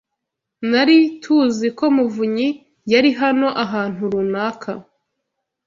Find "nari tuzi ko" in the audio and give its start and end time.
0.69-1.85